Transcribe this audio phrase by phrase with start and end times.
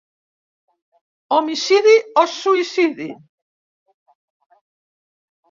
[1.37, 3.09] Homicidi o suïcidi?